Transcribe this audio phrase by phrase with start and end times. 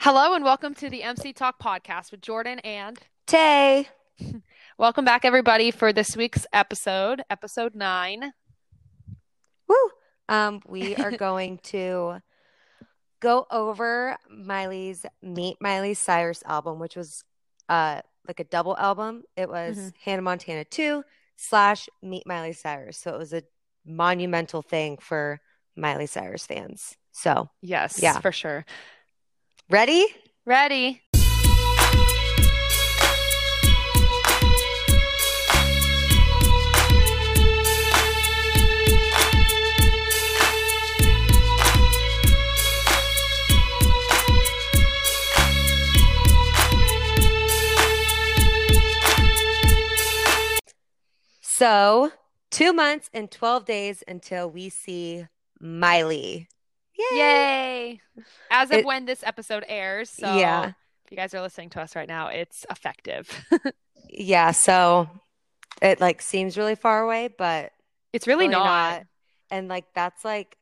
[0.00, 3.86] Hello and welcome to the MC Talk podcast with Jordan and Tay.
[4.78, 8.32] welcome back everybody for this week's episode, episode 9.
[9.68, 9.76] Woo!
[10.28, 12.16] Um, we are going to
[13.20, 17.24] go over Miley's Meet Miley Cyrus album, which was
[17.68, 19.24] uh like a double album.
[19.36, 19.92] It was Mhm.
[20.04, 21.02] Hannah Montana 2
[21.36, 22.96] slash Meet Miley Cyrus.
[22.98, 23.42] So it was a
[23.84, 25.40] monumental thing for
[25.76, 26.96] Miley Cyrus fans.
[27.12, 28.18] So Yes, Yeah.
[28.20, 28.64] for sure.
[29.70, 30.04] Ready?
[30.44, 31.02] Ready?
[51.42, 52.10] So
[52.50, 55.26] two months and 12 days until we see
[55.60, 56.48] Miley.
[57.12, 57.16] Yay!
[57.18, 58.00] Yay!
[58.50, 60.66] As of It- when this episode airs, so Yeah.
[61.04, 63.28] if you guys are listening to us right now, it's effective.
[64.12, 65.08] Yeah, so
[65.80, 67.70] it like seems really far away, but
[68.12, 68.64] It's really, Really not.
[68.98, 69.06] not.
[69.52, 70.56] and like that's like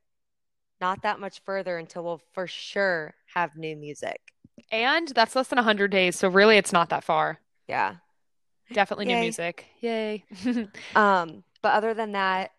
[0.82, 4.20] not that much further until we'll for sure have new music.
[4.70, 7.40] And that's less than 100 days, so really it's not that far.
[7.68, 7.96] Yeah.
[8.70, 9.64] Definitely new music.
[9.80, 10.24] Yay.
[10.94, 12.50] Um, but other than that,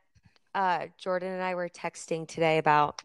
[0.55, 3.03] uh, Jordan and I were texting today about.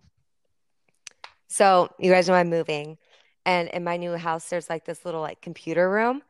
[1.54, 2.98] So you guys know I'm moving,
[3.46, 6.20] and in my new house, there's like this little like computer room,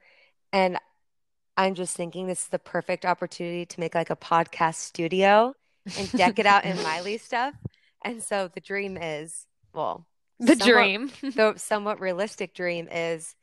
[0.53, 0.77] and
[1.57, 5.55] I'm just thinking this is the perfect opportunity to make like a podcast studio
[5.97, 7.55] and deck it out in Miley stuff.
[8.05, 10.07] And so the dream is, well,
[10.41, 11.11] the somewhat- dream.
[11.23, 13.35] the somewhat realistic dream is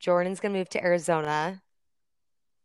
[0.00, 1.62] Jordan's gonna move to Arizona.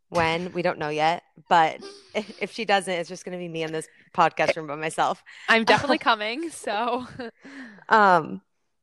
[0.10, 1.80] When we don't know yet, but
[2.16, 5.24] if, she doesn't, it's just gonna be me in this podcast room by myself.
[5.48, 7.06] I'm definitely coming, so
[7.88, 8.42] Um,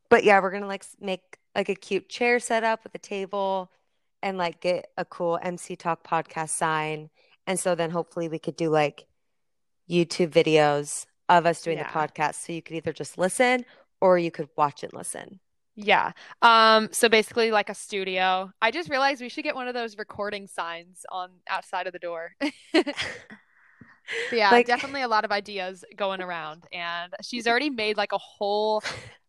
[0.09, 3.71] but yeah, we're gonna like make like a cute chair set up with a table
[4.23, 7.11] and like get a cool MC Talk podcast sign.
[7.47, 9.07] And so then hopefully we could do like
[9.91, 11.91] YouTube videos of us doing Yeah.
[11.91, 12.35] the podcast.
[12.47, 13.65] So you could either just listen
[14.01, 15.41] or you could watch and listen.
[15.77, 16.13] Yeah.
[16.42, 18.51] Um, so basically like a studio.
[18.63, 21.98] I just realized we should get one of those recording signs on outside of the
[21.98, 22.33] door.
[24.31, 26.65] Yeah, Like- definitely a lot of ideas going around.
[26.73, 28.83] And she's already made like a whole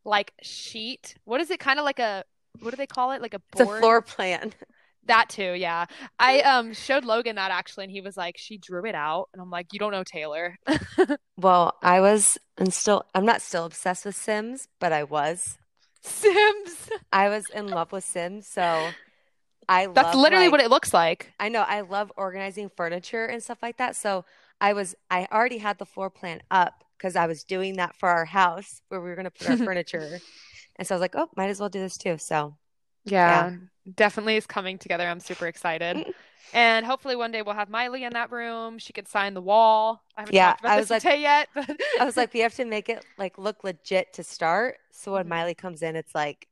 [0.06, 1.16] like sheet.
[1.26, 1.60] What is it?
[1.60, 2.24] Kind of like a
[2.60, 3.22] what do they call it?
[3.22, 4.54] Like a It's a floor plan.
[5.06, 5.86] That too, yeah.
[6.20, 9.30] I um showed Logan that actually and he was like, she drew it out.
[9.34, 10.58] And I'm like, you don't know Taylor.
[11.40, 15.58] Well, I was and still I'm not still obsessed with Sims, but I was.
[16.02, 16.90] Sims.
[17.12, 18.92] I was in love with Sims, so
[19.70, 19.96] I love.
[19.96, 21.34] That's love literally like what it looks like.
[21.40, 23.96] I know I love organizing furniture and stuff like that.
[23.96, 24.26] So
[24.62, 28.10] I was I already had the floor plan up because I was doing that for
[28.10, 30.20] our house where we were gonna put our furniture.
[30.78, 32.18] And so I was like, oh, might as well do this too.
[32.18, 32.56] So
[33.12, 33.52] Yeah,
[33.96, 35.08] definitely is coming together.
[35.08, 36.06] I'm super excited.
[36.54, 38.78] And hopefully one day we'll have Miley in that room.
[38.80, 40.02] She could sign the wall.
[40.16, 42.34] I haven't Yeah, talked about I this was like- with yet, but I was like,
[42.34, 44.78] we have to make it like look legit to start.
[44.92, 45.30] So when Mhm.
[45.30, 46.48] Miley comes in, it's like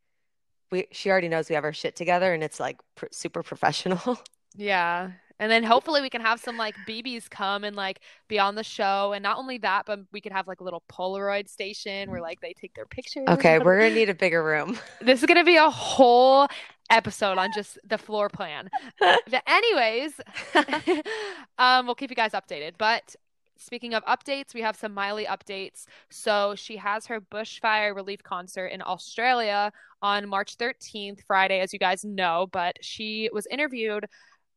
[0.69, 4.19] we she already knows we have our shit together and it's like pr super professional.
[4.57, 5.11] yeah.
[5.39, 8.63] And then hopefully we can have some like BBs come and like be on the
[8.63, 9.11] show.
[9.13, 12.41] And not only that, but we could have like a little Polaroid station where like
[12.41, 13.25] they take their pictures.
[13.27, 14.77] Okay, we're gonna need a bigger room.
[15.01, 16.47] This is gonna be a whole
[16.89, 18.69] episode on just the floor plan.
[18.99, 20.13] But anyways,
[21.57, 22.73] um, we'll keep you guys updated.
[22.77, 23.15] But
[23.57, 25.85] speaking of updates, we have some Miley updates.
[26.09, 29.71] So she has her bushfire relief concert in Australia
[30.01, 32.47] on March 13th, Friday, as you guys know.
[32.51, 34.05] But she was interviewed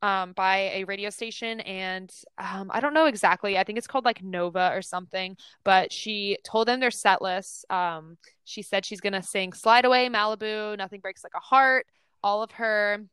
[0.02, 3.58] um, by a radio station, and um, I don't know exactly.
[3.58, 5.36] I think it's called like Nova or something.
[5.64, 7.64] But she told them their set list.
[7.70, 11.86] Um, she said she's gonna sing "Slide Away," "Malibu," "Nothing Breaks Like a Heart,"
[12.22, 13.04] all of her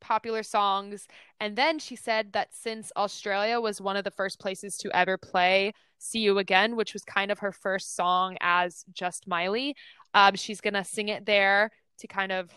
[0.00, 1.06] popular songs.
[1.38, 5.16] And then she said that since Australia was one of the first places to ever
[5.16, 9.76] play See You Again, which was kind of her first song as just Miley,
[10.14, 12.50] um, she's going to sing it there to kind of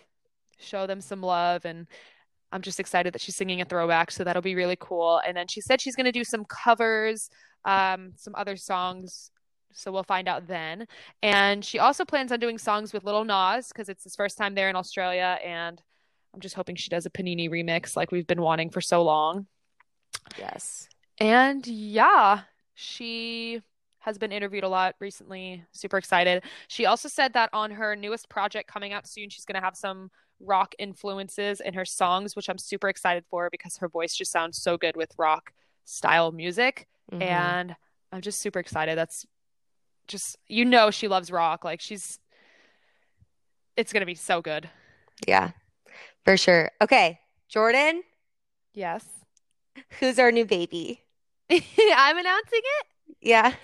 [0.59, 1.65] show them some love.
[1.65, 1.87] And
[2.53, 4.11] I'm just excited that she's singing a throwback.
[4.11, 5.19] So that'll be really cool.
[5.25, 7.29] And then she said she's going to do some covers,
[7.65, 9.31] um, some other songs.
[9.73, 10.87] So we'll find out then.
[11.23, 14.53] And she also plans on doing songs with Lil Nas because it's his first time
[14.53, 15.39] there in Australia.
[15.43, 15.81] And
[16.33, 19.47] I'm just hoping she does a Panini remix like we've been wanting for so long.
[20.37, 20.87] Yes.
[21.17, 22.41] And yeah,
[22.75, 23.61] she
[23.99, 25.63] has been interviewed a lot recently.
[25.71, 26.43] Super excited.
[26.67, 29.75] She also said that on her newest project coming out soon, she's going to have
[29.75, 30.11] some
[30.43, 34.61] rock influences in her songs, which I'm super excited for because her voice just sounds
[34.61, 35.51] so good with rock
[35.85, 36.87] style music.
[37.11, 37.21] Mhm.
[37.21, 37.75] And
[38.11, 38.97] I'm just super excited.
[38.97, 39.25] That's
[40.07, 41.63] just, you know, she loves rock.
[41.63, 42.19] Like she's,
[43.75, 44.69] it's going to be so good.
[45.27, 45.51] Yeah,
[46.25, 46.71] for sure.
[46.81, 47.19] Okay,
[47.49, 48.03] Jordan,
[48.73, 49.05] Yes.
[49.99, 51.01] who's our new baby?
[51.49, 52.85] I'm announcing it.
[53.23, 53.53] Yeah.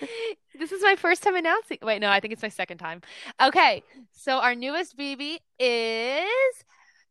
[0.58, 1.78] This is my first time announcing.
[1.80, 3.00] Wait, no, I think it's my second time.
[3.40, 6.64] Okay, so our newest BB is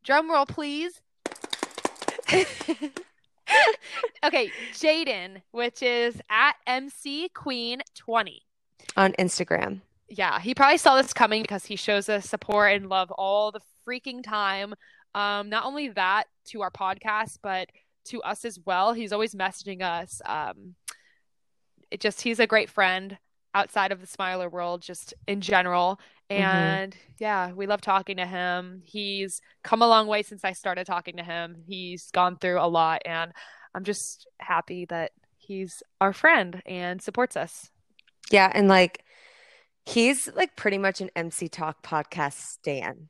[0.04, 1.02] drum roll, please.
[4.24, 8.44] okay, Jaden, which is at MC Queen 20.
[8.98, 9.82] On Instagram.
[10.10, 13.62] Yeah, he probably saw this coming because he shows us support and love all the
[13.88, 14.76] freaking time.
[15.16, 17.70] Um, not only that to our podcast, but
[18.06, 18.94] to us as well.
[18.94, 20.22] He's always messaging us.
[20.26, 20.76] Um,
[21.92, 23.18] it just he's a great friend
[23.56, 26.00] outside of the Smiler world, just in general.
[26.30, 26.44] Mm-hmm.
[26.44, 28.82] And yeah, we love talking to him.
[28.86, 31.56] He's come a long way since I started talking to him.
[31.66, 33.32] He's gone through a lot, and
[33.74, 37.72] I'm just happy that he's our friend and supports us.
[38.32, 39.04] Yeah, and like
[39.86, 43.10] he's like pretty much an MC Talk podcast stan.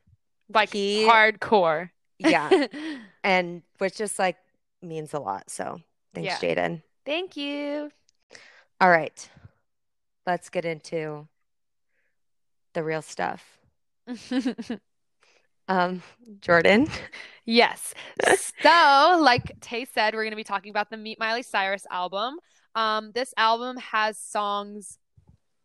[0.53, 1.89] Like He- hardcore.
[2.19, 2.67] Yeah,
[3.23, 4.37] and which just like
[4.81, 5.49] means a lot.
[5.49, 5.79] So
[6.13, 6.55] thanks, Yeah.
[6.55, 6.81] Jaden.
[7.05, 7.91] Thank you.
[8.81, 9.29] All right,
[10.25, 11.27] let's get into
[12.73, 13.59] the real stuff.
[15.69, 16.01] Um,
[16.41, 16.87] Jordan.
[17.45, 17.93] Yes.
[18.61, 22.39] So, like Tay said, we're going to be talking about the Meet Miley Cyrus album.
[22.73, 24.97] Um, this album has songs,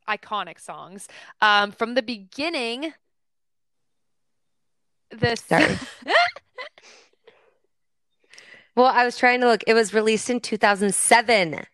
[0.09, 1.09] iconic songs.
[1.41, 2.93] Um, from the beginning,
[5.11, 5.41] this.
[5.41, 5.79] Sorry.
[8.77, 9.63] Well, I was trying to look.
[9.69, 11.65] It was released in 2007.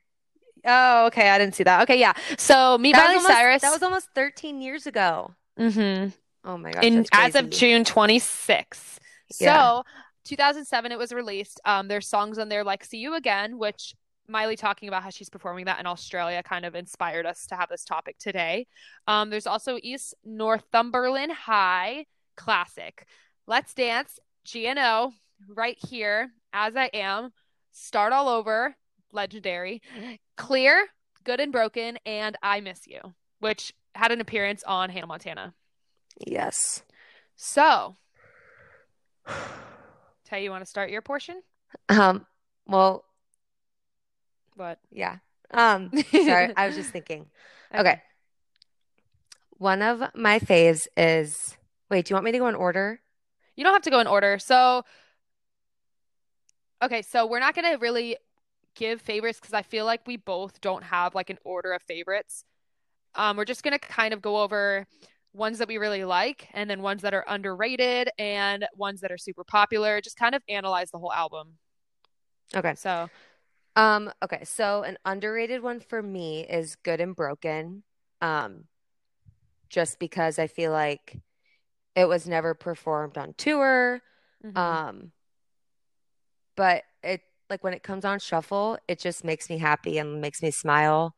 [0.65, 1.31] Oh, okay.
[1.31, 1.83] I didn't see that.
[1.83, 2.13] Okay, yeah.
[2.39, 3.63] So, Meet That Miley almost, Cyrus.
[3.63, 5.35] that was almost 13 years ago.
[5.59, 6.11] Mm-hmm.
[6.45, 7.51] Oh my gosh, in as of.
[7.51, 8.99] June 26th.
[9.39, 9.83] Yeah.
[9.83, 9.85] So,
[10.25, 11.61] 2007 it was released.
[11.65, 13.95] Um, there's songs on there like "See You Again," which
[14.29, 17.69] Miley talking about how she's performing that in Australia kind of inspired us to have
[17.69, 18.67] this topic today.
[19.07, 23.07] Um, there's also East Northumberland High classic,
[23.47, 24.19] "Let's Dance,"
[24.51, 25.13] GNO,
[25.49, 27.33] right here as I am,
[27.73, 28.77] start all over,
[29.13, 29.83] legendary,
[30.37, 30.87] clear,
[31.25, 33.01] good and broken, and I miss you,
[33.41, 35.55] which had an appearance on Hannah Montana.
[36.27, 36.83] Yes.
[37.37, 37.97] So,
[40.25, 41.43] Tay, you want to start your portion?
[41.89, 42.27] Um,
[42.67, 43.05] well,
[44.55, 44.79] What?
[44.91, 45.17] yeah.
[45.53, 47.27] Um, sorry, I was just thinking.
[47.73, 48.03] Okay.
[49.59, 51.57] One of my faves is,
[51.89, 53.01] wait, do you want me to go in order?
[53.55, 54.41] You don't have to go in order.
[54.41, 54.85] So,
[56.83, 58.17] okay, so we're not going to really
[58.77, 62.45] give favorites because I feel like we both don't have like an order of favorites.
[63.15, 64.87] Um, we're just going to kind of go over
[65.35, 69.19] ones that we really like and then ones that are underrated and ones that are
[69.19, 70.01] super popular.
[70.01, 71.59] Just kind of analyze the whole album.
[72.55, 72.75] Okay.
[72.75, 73.11] So,
[73.77, 77.85] Um, okay, so an underrated one for me is Good and Broken.
[78.21, 78.65] Um,
[79.69, 81.19] just because I feel like
[81.97, 84.03] it was never performed on tour.
[84.43, 84.79] mhm.
[84.81, 85.13] Um,
[86.57, 86.85] but
[87.51, 91.15] like when it comes on shuffle, it just makes me happy and makes me smile.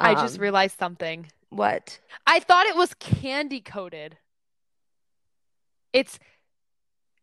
[0.00, 1.30] I just Um, realized something.
[1.50, 2.00] what?
[2.26, 4.16] I thought it was candy coated.
[5.92, 6.18] It's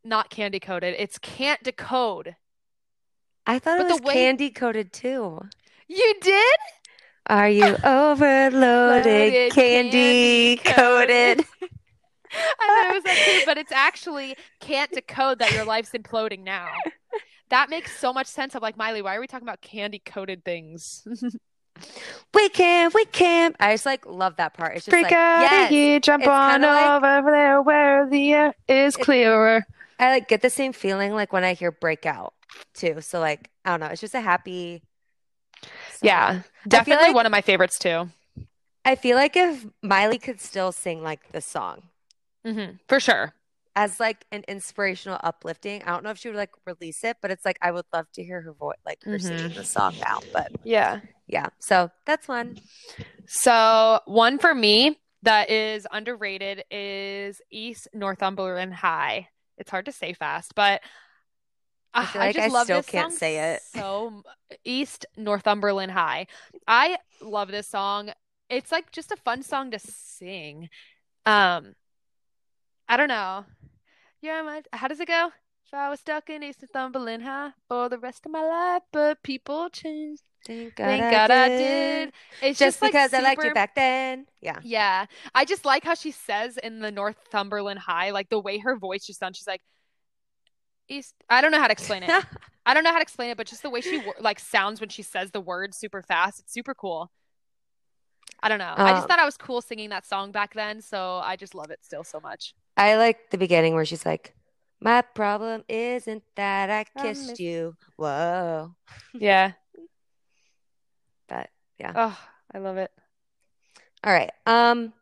[0.03, 0.95] not candy coated.
[0.97, 2.35] It's can't decode.
[3.45, 5.41] I thought it But the was way- candy coated too.
[5.87, 6.59] You did?
[7.29, 11.45] Are you overloaded, Loaded, candy coated?
[12.59, 16.43] I thought it was that too, but it's actually can't decode that your life's imploding
[16.43, 16.69] now.
[17.49, 18.55] That makes so much sense.
[18.55, 21.07] I'm like, Miley, why are we talking about candy coated things?
[22.33, 23.55] We can, we can.
[23.59, 24.75] I just like love that part.
[24.75, 25.63] It's just Break like, out yes.
[25.65, 29.63] of here, jump It's on kinda like- over there where the air is clearer.
[29.99, 32.33] I like get the same feeling like when I hear Breakout
[32.73, 33.01] too.
[33.01, 33.87] So like, I don't know.
[33.87, 34.81] It's just a happy.
[35.61, 35.69] song.
[36.01, 38.09] Yeah, definitely like- one of my favorites too.
[38.83, 41.83] I feel like if Miley could still sing like the song
[42.43, 43.33] hmm For sure.
[43.77, 47.29] As like an inspirational uplifting, I don't know if she would like release it, but
[47.29, 49.21] it's like I would love to hear her voice, like her Mhm.
[49.21, 50.19] singing the song now.
[50.33, 51.01] But Yeah.
[51.27, 52.57] yeah, so that's one.
[53.27, 59.29] So one for me that is underrated is East Northumberland High.
[59.59, 60.81] It's hard to say fast, but
[61.93, 63.61] I uh, feel like just I love still this can't song say it.
[63.61, 64.23] So
[64.65, 66.25] East Northumberland High.
[66.67, 68.09] I love this song.
[68.49, 70.69] It's like just a fun song to sing.
[71.27, 71.75] Um,
[72.89, 73.45] I don't know.
[74.21, 74.61] You're my.
[74.73, 75.31] How does it go?
[75.67, 79.21] If I was stuck in East Northumberland High for the rest of my life, but
[79.21, 80.19] people change.
[80.45, 82.13] Thank Thank God I did.
[82.41, 84.27] It's Just just like because I liked you back then.
[84.41, 84.59] Yeah.
[84.61, 85.05] yeah.
[85.35, 89.05] I just like how she says in the Northumberland High, like the way her voice
[89.05, 89.37] just sounds.
[89.37, 89.61] She's like,
[90.87, 91.15] East.
[91.29, 92.11] I don't know how to explain it.
[92.65, 94.89] I don't know how to explain it, but just the way she like sounds when
[94.89, 96.39] she says the word super fast.
[96.39, 97.11] It's super cool.
[98.41, 98.73] I don't know.
[98.77, 101.55] I just Um, thought I was cool singing that song back then, so I just
[101.55, 102.53] love it still so much.
[102.77, 104.33] I like the beginning where she's like,
[104.79, 107.75] My problem isn't that I kissed miss- you.
[107.97, 108.75] Whoa.
[109.13, 109.53] Yeah.
[111.27, 111.91] But yeah.
[111.93, 112.19] Oh,
[112.53, 112.89] I love it.
[114.01, 114.31] All right.
[114.45, 114.93] Um,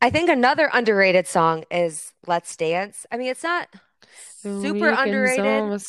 [0.00, 3.04] I think another underrated song is Let's Dance.
[3.12, 3.68] I mean, it's not
[4.62, 5.82] super underrated,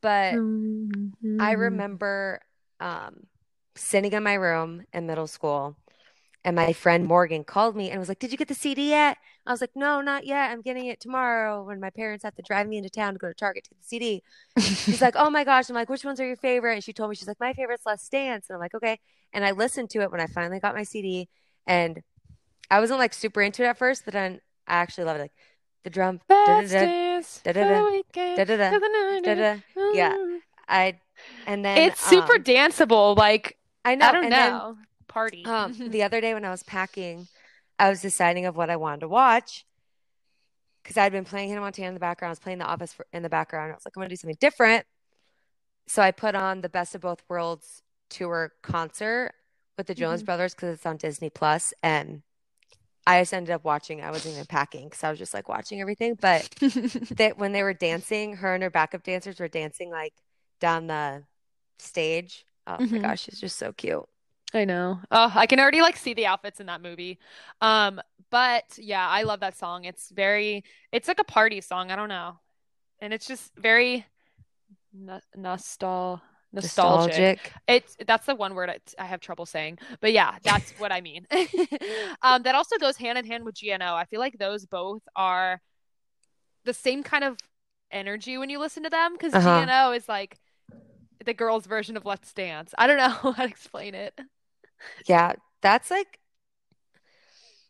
[0.00, 0.34] but
[1.38, 2.40] I remember
[2.80, 3.26] um,
[3.74, 5.76] sitting in my room in middle school,
[6.44, 9.18] and my friend Morgan called me and was like, Did you get the CD yet?
[9.46, 10.50] I was like, No, not yet.
[10.50, 13.28] I'm getting it tomorrow when my parents have to drive me into town to go
[13.28, 14.22] to Target to get the CD.
[14.58, 15.68] She's like, Oh my gosh.
[15.68, 16.74] I'm like, Which ones are your favorite?
[16.74, 18.46] And she told me, She's like, My favorite's Let's Dance.
[18.48, 18.98] And I'm like, Okay.
[19.32, 21.28] And I listened to it when I finally got my CD,
[21.66, 22.02] and
[22.70, 25.22] I wasn't like super into it at first, but then I actually loved it.
[25.22, 25.32] Like
[25.84, 26.20] the drum.
[29.94, 30.16] Yeah.
[30.68, 30.98] I,
[31.46, 33.16] and then It's super um, danceable.
[33.16, 34.08] Like, I know.
[34.08, 34.76] I don't know.
[35.10, 35.44] Party.
[35.44, 37.28] Um, the other day when I was packing,
[37.78, 39.66] I was deciding of what I wanted to watch
[40.82, 42.30] because I'd been playing Hannah Montana in the background.
[42.30, 43.72] I was playing The Office for, in the background.
[43.72, 44.86] I was like, I'm gonna do something different.
[45.86, 49.32] So I put on the Best of Both Worlds tour concert
[49.76, 50.26] with the Jonas Mhm.
[50.26, 52.22] Brothers because it's on Disney Plus, and
[53.06, 54.02] I just ended up watching.
[54.02, 56.16] I wasn't even packing because I was just like watching everything.
[56.20, 56.48] But
[57.16, 60.14] that when they were dancing, her and her backup dancers were dancing like
[60.60, 61.24] down the
[61.78, 62.46] stage.
[62.66, 63.02] Oh my Mhm.
[63.02, 64.09] gosh, it's just so cute.
[64.54, 65.00] I know.
[65.10, 67.18] Oh, I can already like see the outfits in that movie.
[67.60, 69.84] Um, but yeah, I love that song.
[69.84, 71.90] It's very, it's like a party song.
[71.90, 72.38] I don't know.
[73.00, 74.06] And it's just very
[74.92, 76.20] no nostal
[76.52, 77.28] nostalgic.
[77.32, 77.52] Nostalgic.
[77.68, 79.78] It's that's the one word I, I have trouble saying.
[80.00, 81.26] But yeah, that's what I mean.
[82.22, 83.94] Um, that also goes hand in hand with GNO.
[83.94, 85.60] I feel like those both are
[86.64, 87.38] the same kind of
[87.90, 89.66] energy when you listen to them because Uh-huh.
[89.66, 90.38] GNO is like
[91.24, 92.74] the girls' version of Let's Dance.
[92.78, 94.18] I don't know how to explain it.
[95.06, 96.18] Yeah, that's like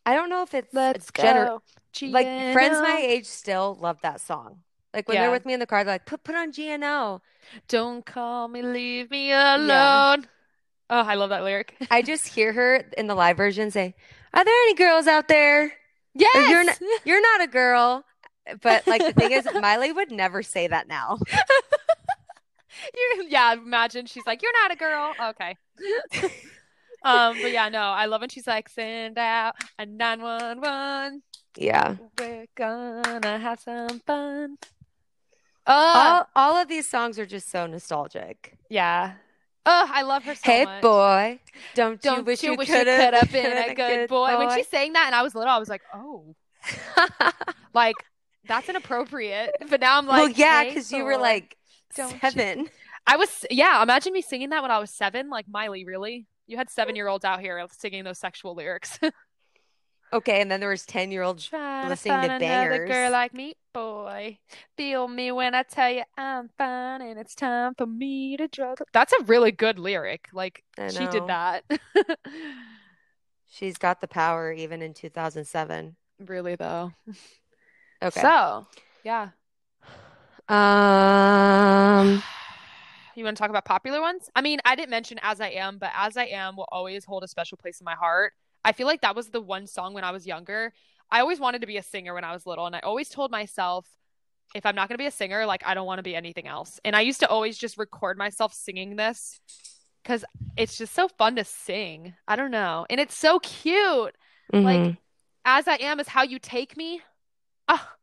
[0.05, 1.61] I don't know if it's Let's gener- go.
[2.07, 4.59] like friends my age still love that song.
[4.93, 7.21] Like when they're with me in the car, they're like, put put on GNO.
[7.67, 10.27] Don't call me, leave me alone.
[10.89, 11.75] Oh, I love that lyric.
[11.89, 13.95] I just hear her in the live version say,
[14.33, 15.71] Are there any girls out there?
[16.13, 16.49] Yes.
[16.49, 18.03] you're not- You're not a girl.
[18.61, 21.19] But like the thing is, Miley would never say that now.
[22.95, 25.55] You yeah, imagine she's like, "You're not a girl." Okay.
[27.03, 31.23] Um, but yeah, no, I love when she's like, "Send out a 911.
[31.57, 31.95] Yeah.
[32.19, 34.57] We're gonna have some fun."
[35.67, 38.57] Oh, All all of these songs are just so nostalgic.
[38.69, 39.13] yeah.
[39.63, 40.81] Oh, I love her so Hey much.
[40.81, 41.39] boy,
[41.75, 44.35] don't, Don't you wish you wish could you could have been a good boy?
[44.39, 46.33] When she sang that and I was little, I was like, "Oh,
[47.73, 47.95] like
[48.47, 51.57] that's inappropriate." But now I'm like, well, yeah, "Hey, because you were like
[51.95, 52.69] Don't you- seven.
[53.07, 55.29] I was, yeah, imagine me singing that when I was seven.
[55.29, 56.25] Like, Miley, really?
[56.51, 58.99] You had seven year olds out here singing those sexual lyrics.
[60.13, 61.49] Okay, and then there was ten year olds.
[61.53, 62.89] Listening to another bangers.
[62.89, 64.39] girl like me, boy.
[64.75, 68.79] Feel me when I tell you I'm fine and it's time for me to drug.
[68.91, 70.27] That's a really good lyric.
[70.33, 71.63] Like, she did that.
[73.47, 75.95] She's got the power even in 2007.
[76.19, 76.91] Really, though.
[78.03, 78.19] Okay.
[78.19, 78.67] So,
[79.05, 79.29] yeah.
[80.49, 82.21] Um,
[83.21, 84.29] You want to talk about popular ones?
[84.35, 87.23] I mean, I didn't mention As I Am, but As I Am will always hold
[87.23, 88.33] a special place in my heart.
[88.65, 90.73] I feel like that was the one song when I was younger.
[91.11, 93.31] I always wanted to be a singer when I was little, and I always told
[93.31, 93.87] myself,
[94.55, 96.47] if I'm not going to be a singer, like I don't want to be anything
[96.47, 96.79] else.
[96.83, 99.39] And I used to always just record myself singing this
[100.03, 100.25] because
[100.57, 102.15] it's just so fun to sing.
[102.27, 102.85] I don't know.
[102.89, 104.15] And it's so cute.
[104.63, 104.97] Like, mhm.
[105.45, 107.01] As I Am is how you take me.
[107.67, 107.95] Ah,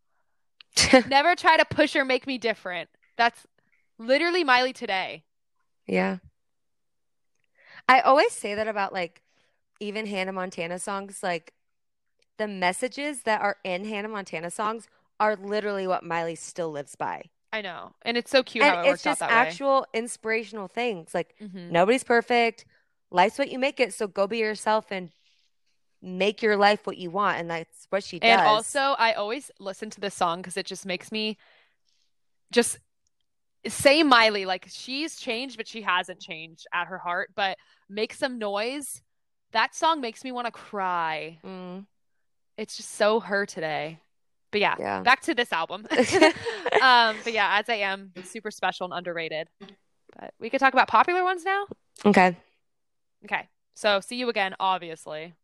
[1.08, 2.88] never try to push or make me different.
[3.16, 3.46] That's
[3.98, 5.24] literally Miley today.
[5.86, 6.18] yeah.
[7.88, 9.22] I always say that about like
[9.80, 11.22] even Hannah Montana songs.
[11.22, 11.54] Like
[12.36, 14.88] the messages that are in Hannah Montana songs
[15.18, 17.30] are literally what Miley still lives by.
[17.52, 17.94] I know.
[18.02, 21.14] And it's so cute how And it it's just that actual inspirational things.
[21.14, 21.48] Like way.
[21.48, 21.70] Mhm.
[21.70, 22.66] nobody's perfect.
[23.10, 23.94] Life's what you make it.
[23.94, 25.10] So go be yourself and
[26.02, 27.38] make your life what you want.
[27.38, 28.28] And that's what she does.
[28.28, 31.38] And also, I always listen to this song because it just makes me
[32.52, 32.78] just
[33.66, 34.44] say Miley.
[34.46, 37.30] Like she's changed, but she hasn't changed at her heart.
[37.34, 39.02] But make some noise.
[39.52, 41.38] That song makes me want to cry.
[41.44, 41.86] Mm,
[42.56, 43.98] It's just so her today.
[44.50, 45.00] But yeah, yeah.
[45.02, 45.86] back to this album.
[45.90, 49.48] um, but yeah, as I am, super special and underrated.
[50.18, 51.66] But we could talk about popular ones now.
[52.04, 52.36] Okay.
[53.24, 53.48] Okay.
[53.74, 55.34] So see you again, obviously.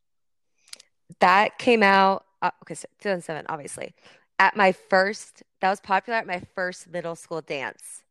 [1.21, 3.95] That came out, uh, okay, so 2007, obviously.
[4.39, 8.03] At my first, that was popular at my first middle school dance.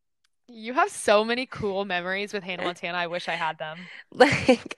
[0.48, 2.98] You have so many cool memories with Hannah Montana.
[2.98, 3.78] I wish I had them.
[4.14, 4.78] Like,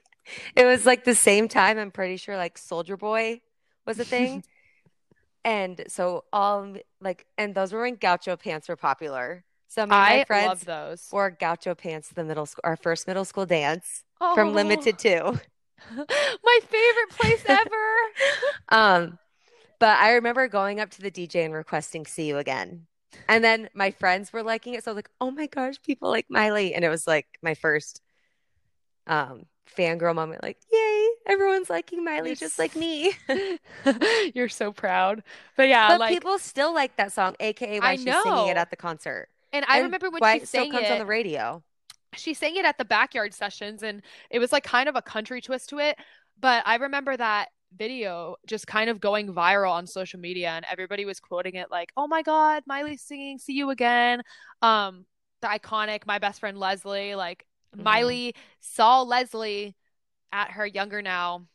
[0.56, 3.42] it was like the same time, I'm pretty sure, like Soldier Boy
[3.86, 4.44] was a thing.
[5.44, 9.44] And so all like, and those were when gaucho pants were popular.
[9.68, 11.08] So and my friends love those.
[11.12, 14.04] wore gaucho pants to the middle school, our first middle school dance
[14.34, 15.40] from Oh, Limited Too.
[16.44, 17.86] my favorite place ever.
[18.70, 19.20] Um,
[19.80, 22.88] but I remember going up to the DJ and requesting "See You Again,"
[23.28, 26.10] and then my friends were liking it, so I was like, "Oh my gosh, people
[26.10, 28.02] like Miley!" And it was like my first
[29.08, 29.46] um
[29.78, 30.44] fangirl moment.
[30.44, 33.14] Like, yay, everyone's liking Miley You're just like me.
[34.34, 35.24] You're so proud.
[35.56, 38.58] But yeah, But like, people still like that song, aka why I she's singing it
[38.58, 39.30] at the concert.
[39.54, 40.90] and I And remember when why she it still sang comes it.
[40.90, 41.64] on the radio.
[42.16, 45.42] she sang it at the backyard sessions and it was like kind of a country
[45.42, 45.98] twist to it
[46.40, 51.06] but i remember that video just kind of going viral on social media and everybody
[51.06, 54.22] was quoting it like oh my god miley singing see you again.
[54.62, 55.06] Um
[55.42, 57.46] the iconic my best friend leslie like
[57.76, 57.84] Mhm.
[57.84, 59.76] miley saw leslie
[60.32, 61.46] at her younger now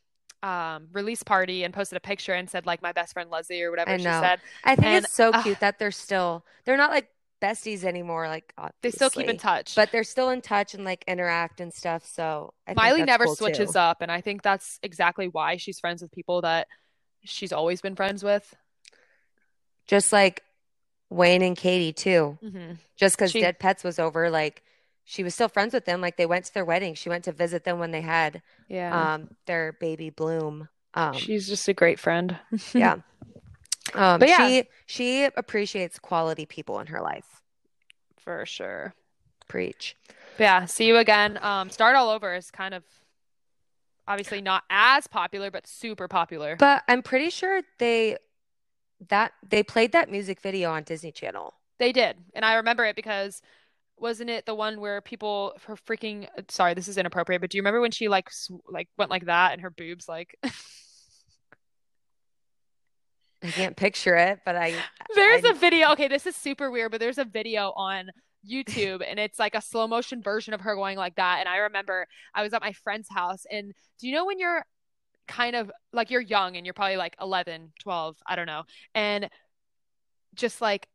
[0.43, 3.69] um release party and posted a picture and said like my best friend leslie or
[3.71, 4.39] whatever she said.
[4.63, 7.09] I think And, it's so uh, cute that they're still they're not like
[7.41, 11.03] besties anymore, like they still keep in touch But they're still in touch and like
[11.07, 12.05] interact and stuff.
[12.05, 13.79] So I Miley never cool switches too.
[13.79, 16.67] up, and I think that's exactly why she's friends with people that
[17.23, 18.55] she's always been friends with.
[19.87, 20.43] Just like
[21.09, 22.37] Wayne and Katie too.
[22.43, 22.73] Mm-hmm.
[22.95, 24.63] Just because She- Dead Petz was over, like
[25.03, 25.99] she was still friends with them.
[25.99, 26.93] Like they went to their wedding.
[26.93, 30.69] She went to visit them when they had Yeah, um their baby Bloom.
[30.93, 32.37] Um she's just a great friend.
[32.73, 32.97] yeah.
[33.93, 34.47] Um But yeah.
[34.47, 37.41] she she appreciates quality people in her life.
[38.17, 38.93] for sure.
[39.47, 39.95] Preach.
[40.37, 41.37] But yeah, see you again.
[41.41, 42.83] Um, Start All Over is kind of
[44.07, 46.55] obviously not as popular, but super popular.
[46.55, 48.17] But I'm pretty sure they
[49.09, 51.53] that they played that music video on Disney Channel.
[51.79, 53.41] They did, and I remember it because
[53.97, 57.61] wasn't it the one where people her freaking sorry, this is inappropriate, but do you
[57.61, 60.37] remember when she like sw like went like that and her boobs like
[63.43, 64.75] I can't picture it, but I
[65.15, 65.91] There's I- a video.
[65.93, 68.11] Okay, this is super weird, but there's a video on
[68.47, 71.37] YouTube and it's like a slow motion version of her going like that.
[71.39, 74.65] And I remember I was at my friend's house and do you know when you're
[75.27, 78.63] kind of like you're young and you're probably like 11, 12, I don't know.
[78.95, 79.29] And
[80.35, 80.87] just like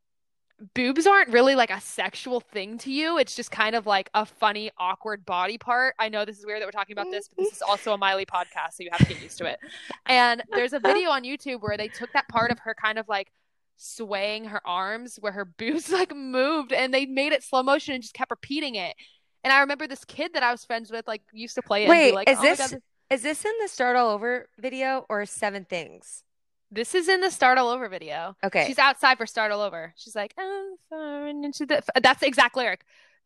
[0.73, 3.17] boobs aren't really like a sexual thing to you.
[3.17, 5.95] It's just kind of like a funny, awkward body part.
[5.99, 7.97] I know this is weird that we're talking about this, but this is also a
[7.97, 9.59] Miley podcast, so you have to get used to it.
[10.07, 13.07] And there's a video on YouTube where they took that part of her kind of
[13.07, 13.31] like
[13.75, 18.01] swaying her arms where her boobs like moved and they made it slow motion and
[18.01, 18.95] just kept repeating it.
[19.43, 21.85] And I remember this kid that I was friends with like used to play it
[21.85, 24.09] and Wait, be like, is "Oh this- God, this- Is this in the Start All
[24.09, 26.23] Over video or Seven Things?
[26.71, 28.35] This is in the Start All Over video.
[28.43, 28.65] Okay.
[28.67, 29.93] She's outside for Start All Over.
[29.95, 31.81] She's like, I'm falling into the.
[32.01, 32.81] That's the exact lyric.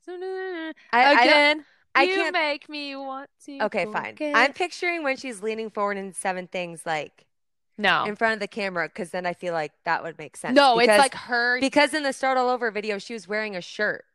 [0.07, 3.59] I, I Again, I you can't- make me want to.
[3.65, 4.15] okay, fine.
[4.21, 7.25] I'm picturing when she's leaning forward in Seven Things, like
[7.77, 10.55] no, in front of the camera, because then I feel like that would make sense.
[10.55, 11.59] no, it's like her.
[11.59, 14.05] because in the Start All Over video, she was wearing a shirt,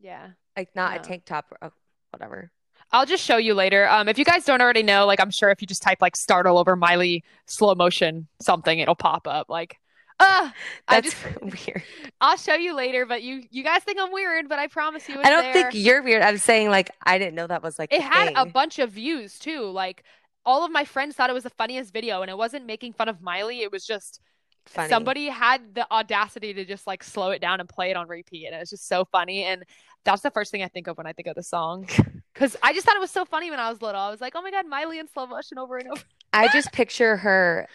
[0.00, 1.00] yeah, like not No.
[1.00, 1.72] a tank top or oh,
[2.10, 2.50] whatever.
[2.92, 3.88] I'll just show you later.
[3.88, 6.16] Um, if you guys don't already know, like I'm sure if you just type like
[6.16, 9.48] Start All Over Miley slow motion something, it'll pop up.
[9.48, 9.78] Like,
[10.18, 10.50] uh,
[10.88, 11.82] I That's just weird.
[12.20, 13.04] I'll show you later.
[13.04, 15.70] But you you guys think I'm weird, but I promise you, it's I don't there.
[15.70, 16.22] think you're weird.
[16.22, 18.92] I'm saying like I didn't know that was like it the had a bunch of
[18.92, 19.62] views too.
[19.70, 20.04] Like
[20.44, 23.08] all of my friends thought it was the funniest video, and it wasn't making fun
[23.08, 23.62] of Miley.
[23.62, 24.20] It was just
[24.66, 24.88] Funny.
[24.88, 28.46] somebody had the audacity to just like slow it down and play it on repeat,
[28.46, 29.44] and it was just so funny.
[29.44, 29.64] And
[30.04, 31.88] that's the first thing I think of when I think of the song,
[32.34, 34.00] because I just thought it was so funny when I was little.
[34.00, 36.02] I was like, oh my god, Miley in slow motion over and over.
[36.32, 37.66] I just picture her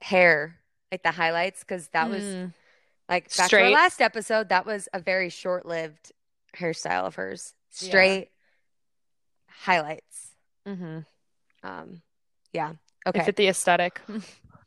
[0.00, 0.56] hair,
[0.92, 2.52] like the highlights, because that was Mm.
[3.08, 3.72] like back to our Straight.
[3.72, 4.48] last episode.
[4.50, 6.12] That was a very short-lived
[6.56, 7.54] hairstyle of hers.
[7.80, 7.88] Yeah.
[7.88, 8.28] Straight
[9.48, 10.30] highlights.
[10.66, 10.98] Mm-hmm.
[11.62, 12.02] Um,
[12.52, 12.70] yeah.
[12.70, 13.24] It Okay.
[13.24, 14.00] fit the aesthetic.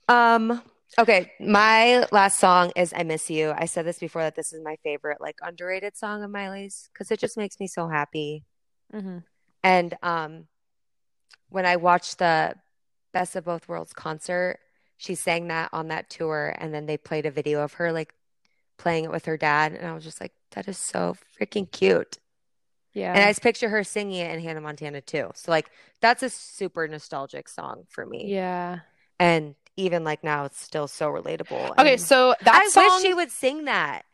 [0.09, 0.61] Um,
[0.97, 1.31] okay.
[1.39, 3.53] My last song is I Miss You.
[3.55, 7.11] I said this before that this is my favorite, like underrated song of Miley's because
[7.11, 8.43] it just makes me so happy.
[8.93, 9.19] mm-hmm.
[9.63, 10.45] And um,
[11.49, 12.55] when I watched the
[13.11, 14.59] Best of Both Worlds concert,
[14.97, 18.13] she sang that on that tour, and then they played a video of her like
[18.77, 22.17] playing it with her dad, and I was just like, that is so freaking cute.
[22.93, 23.13] Yeah.
[23.13, 25.29] And I just picture her singing it in Hannah Montana too.
[25.35, 25.69] So like
[26.01, 28.25] that's a super nostalgic song for me.
[28.27, 28.79] yeah.
[29.19, 31.77] And even like now, it's still so relatable.
[31.77, 34.05] Okay, And so that I song wish she would sing that.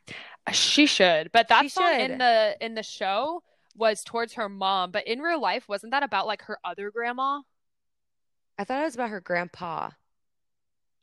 [0.51, 3.43] She should, but that She song in the in the show
[3.75, 7.41] was towards her mom, but in real life, wasn't that about like her other grandma?
[8.57, 9.91] I thought it was about her grandpa.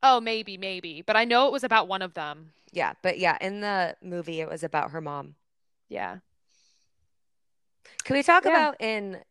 [0.02, 2.52] Oh, maybe, maybe, but I know it was about one of them.
[2.72, 5.34] Yeah, but yeah, in the movie, it was about her mom.
[5.88, 6.18] Yeah.
[8.04, 8.50] Can we talk Yeah.
[8.50, 9.22] about in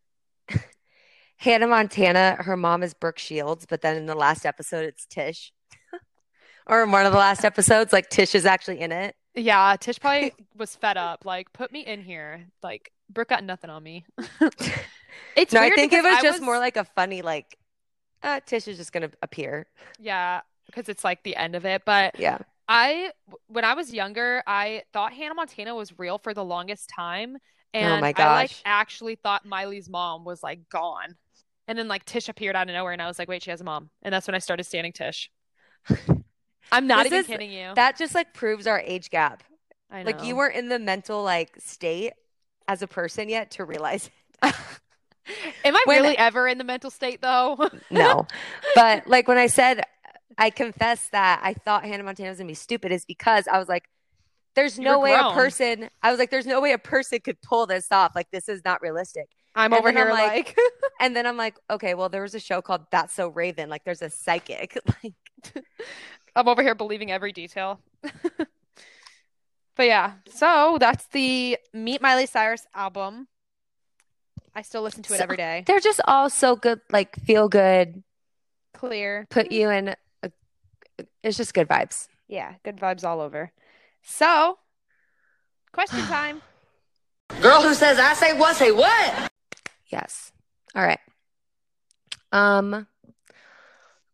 [1.40, 5.52] Hannah Montana, her mom is Brooke Shields, but then in the last episode, it's Tish.
[6.68, 9.16] Or in one of the last episodes, like Tish is actually in it.
[9.34, 11.26] Yeah, Tish probably was fed up.
[11.26, 12.46] Like, put me in here.
[12.62, 14.06] Like, Brooke got nothing on me.
[15.36, 17.58] it's No, I think it was I just more like a funny, like,
[18.22, 19.66] uh, Tish is just gonna appear.
[19.98, 21.84] yeah, because it's like the end of it.
[21.86, 22.38] But Yeah.
[22.68, 23.14] I,
[23.48, 27.38] when I was younger, I thought Hannah Montana was real for the longest time,
[27.74, 31.16] and Oh my I like actually thought Miley's mom was like gone.
[31.70, 33.62] And then like Tish appeared out of nowhere, and I was like, wait, she has
[33.62, 35.30] a mom, and that's when I started standing Tish.
[36.72, 37.72] I'm not This even is- kidding you.
[37.76, 39.44] That just like proves our age gap.
[39.92, 40.08] I know.
[40.08, 42.14] Like you weren't in the mental like state
[42.68, 44.10] as a person yet to realize
[45.64, 47.70] Am I When- really ever in the mental state though?
[47.92, 48.26] no.
[48.76, 49.84] But like when I said
[50.38, 53.68] I confess that I thought Hannah Montana was gonna be stupid is because I was
[53.68, 53.84] like,
[54.56, 57.42] there's no were way a person I was like, there's no way a person could
[57.42, 58.14] pull this off.
[58.16, 59.30] Like this is not realistic.
[59.56, 60.58] I'm And over then I'm here like- like,
[61.02, 63.70] And then I'm like, okay, well, there was a show called That's So Raven.
[63.70, 64.78] Like there's a psychic.
[65.04, 65.14] Like
[66.36, 67.80] I'm over here believing every detail.
[69.76, 73.28] But yeah, so that's the Meet Miley Cyrus album.
[74.54, 75.64] I still listen to it So- every day.
[75.66, 78.04] they're just all so good, like feel good,
[78.74, 79.26] Clear.
[79.30, 80.32] put you in a,
[81.24, 82.08] it's just good vibes.
[82.28, 83.52] Yeah, good vibes all over.
[84.04, 84.58] So,
[85.72, 86.42] question time.
[87.42, 89.32] Girl who says I say what say what?
[89.90, 90.32] Yes.
[90.76, 91.00] All right.
[92.32, 92.88] Um,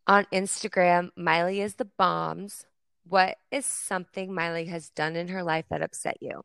[0.06, 2.64] on Instagram, Miley is the bombs.
[3.08, 6.42] What is something Miley has done in her life that upset you?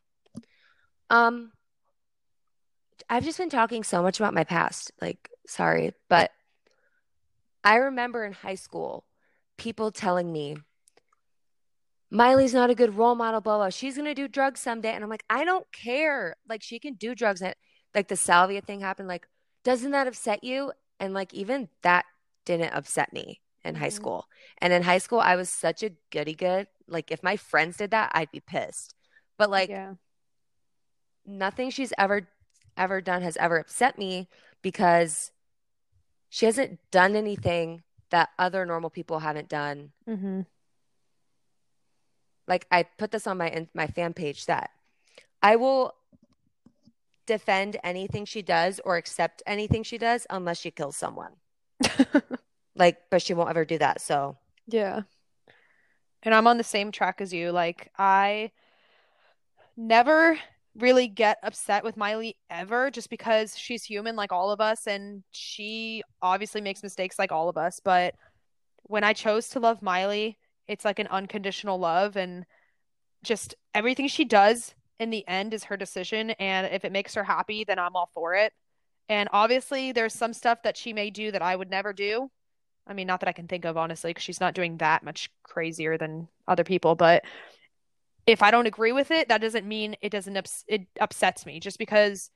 [1.10, 1.52] Um,
[3.10, 4.91] I've just been talking so much about my past.
[5.02, 6.32] Like, sorry, but
[7.63, 9.06] I remember in high school
[9.58, 10.58] people telling me,
[12.10, 13.70] Miley's not a good role model, blah, blah.
[13.70, 14.91] She's going to do drugs someday.
[14.91, 16.36] And I'm like, I don't care.
[16.50, 17.41] Like, she can do drugs.
[17.41, 17.56] And
[17.93, 19.08] like the salvia thing happened.
[19.08, 19.27] Like,
[19.63, 20.71] doesn't that upset you?
[20.99, 22.06] And like, even that
[22.45, 23.93] didn't upset me in high Mhm.
[23.93, 24.27] school.
[24.60, 26.67] And in high school, I was such a goody good.
[26.88, 28.95] Like, if my friends did that, I'd be pissed.
[29.38, 29.95] But like, yeah.
[31.25, 32.27] nothing she's ever
[32.77, 34.30] ever done has ever upset me
[34.62, 35.32] because
[36.30, 39.91] she hasn't done anything that other normal people haven't done.
[40.08, 40.41] Mm-hmm.
[42.47, 44.71] Like I put this on my in- my fan page that
[45.41, 45.93] I will
[47.32, 51.32] defend anything she does or accept anything she does unless she kills someone.
[52.76, 54.02] Like, but she won't ever do that.
[54.02, 55.02] So, Yeah.
[56.24, 57.52] And I'm on the same track as you.
[57.52, 58.52] Like, I
[59.76, 60.39] never
[60.76, 65.22] really get upset with Miley ever just because she's human like all of us and
[65.32, 67.82] she obviously makes mistakes like all of us.
[67.84, 68.15] But
[68.84, 72.46] when I chose to love Miley, it's like an unconditional love and
[73.24, 76.29] just everything she does in the end is her decision.
[76.31, 78.53] And if it makes her happy, then I'm all for it.
[79.09, 82.29] And obviously, there's some stuff that she may do that I would never do.
[82.87, 85.29] I mean, not that I can think of, honestly, because she's not doing that much
[85.43, 86.95] crazier than other people.
[86.95, 87.23] But
[88.27, 91.59] if I don't agree with it, that doesn't mean it doesn't ups it upsets me
[91.59, 92.29] just because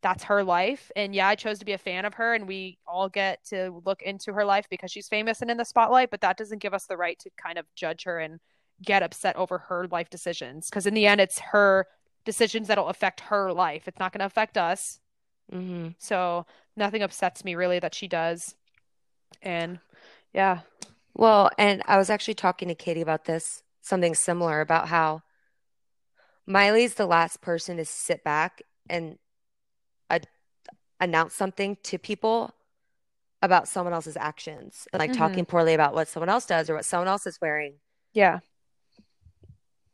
[0.00, 0.92] that's her life.
[0.94, 3.82] And yeah, I chose to be a fan of her, and we all get to
[3.84, 6.10] look into her life because she's famous and in the spotlight.
[6.10, 8.38] But that doesn't give us the right to kind of judge her and
[8.82, 10.68] get upset over her life decisions.
[10.68, 11.86] Because in the end, it's her
[12.24, 13.86] decisions that'll affect her life.
[13.88, 15.00] It's not going to affect us.
[15.52, 15.94] mhm.
[15.98, 16.44] So
[16.76, 18.56] nothing upsets me really that she does.
[19.42, 19.78] And
[20.32, 20.60] yeah.
[21.14, 25.22] Well, and I was actually talking to Katie about this, something similar about how
[26.46, 29.18] Miley's the last person to sit back and
[30.10, 30.20] uh,
[31.00, 32.52] announce something to people
[33.42, 35.16] about someone else's actions and like Mhm.
[35.16, 37.80] talking poorly about what someone else does or what someone else is wearing.
[38.12, 38.40] Yeah.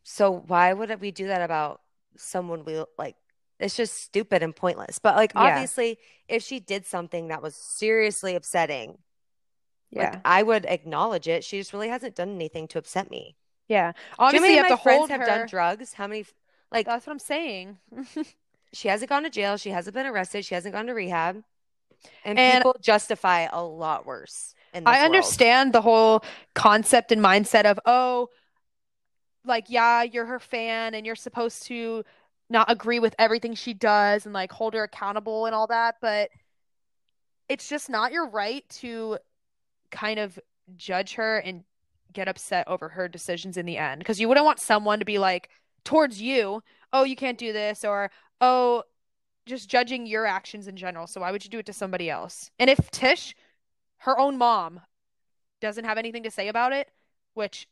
[0.03, 1.81] So why would we do that about
[2.17, 3.17] someone we like?
[3.61, 4.99] It's just stupid and pointless.
[4.99, 5.43] But like Yeah.
[5.43, 8.99] obviously, if she did something that was seriously upsetting,
[9.93, 10.21] like Yeah.
[10.25, 11.45] I would acknowledge it.
[11.45, 13.37] She just really hasn't done anything to upset me.
[13.69, 13.93] Yeah.
[13.93, 15.27] Do you know Obviously, you have to hold have her.
[15.27, 15.93] done drugs?
[15.95, 16.27] How many?
[16.73, 17.79] Like That's what I'm saying.
[18.73, 19.57] she hasn't gone to jail.
[19.57, 20.45] She hasn't been arrested.
[20.45, 21.45] She hasn't gone to rehab,
[22.25, 24.55] and, And- people justify a lot worse.
[24.75, 24.97] I world.
[25.05, 28.31] understand the whole concept and mindset of, oh,
[29.45, 32.05] like, yeah, you're her fan and you're supposed to
[32.49, 36.31] not agree with everything she does and like hold her accountable and all that, but
[37.49, 39.19] it's just not your right to
[39.91, 40.39] kind of
[40.77, 41.65] judge her and
[42.13, 45.19] get upset over her decisions in the end because you wouldn't want someone to be
[45.19, 45.49] like
[45.85, 48.83] towards you, oh, you can't do this, or oh,
[49.47, 51.07] just judging your actions in general.
[51.07, 52.51] So why would you do it to somebody else?
[52.59, 53.35] And if Tish,
[53.99, 54.81] her own mom,
[55.61, 56.91] doesn't have anything to say about it,
[57.35, 57.69] which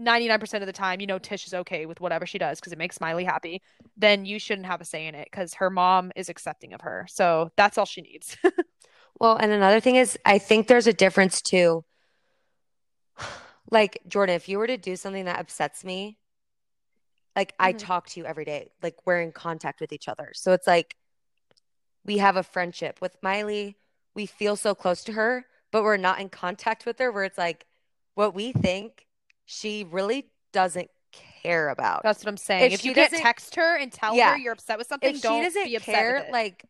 [0.00, 2.78] 99% of the time, you know, Tish is okay with whatever she does because it
[2.78, 3.62] makes Smiley happy,
[3.96, 7.06] then you shouldn't have a say in it because her mom is accepting of her.
[7.08, 8.36] So that's all she needs.
[9.18, 11.84] Well, and another thing is, I think there's a difference too.
[13.70, 16.18] Like, Jordan, if you were to do something that upsets me,
[17.36, 17.78] like I Mhm.
[17.78, 20.32] talk to you every day, like we're in contact with each other.
[20.34, 20.96] So it's like
[22.04, 23.76] we have a friendship with Miley.
[24.14, 27.38] We feel so close to her, but we're not in contact with her where it's
[27.38, 27.66] like
[28.14, 29.06] what we think
[29.50, 30.88] she really doesn't
[31.42, 32.04] care about.
[32.04, 32.66] That's what I'm saying.
[32.66, 34.32] If If, you can't text her and tell Yeah.
[34.32, 36.64] her you're upset with something, if she doesn't be upset care, like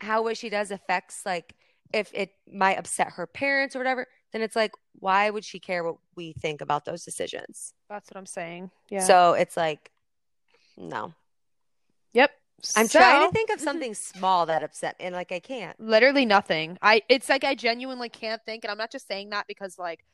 [0.00, 1.54] how what she does affects like
[1.92, 5.82] if it might upset her parents or whatever, then it's like why would she care
[5.82, 7.74] what we think about those decisions?
[7.88, 8.70] That's what I'm saying.
[8.90, 9.00] Yeah.
[9.00, 9.90] So it's like
[10.76, 11.14] no.
[12.12, 12.30] yep.
[12.76, 15.78] I'm trying to think of something small that upset me and like I can't.
[15.80, 16.78] literally nothing.
[16.80, 20.04] I it's like I genuinely can't think, and I'm not just saying that because like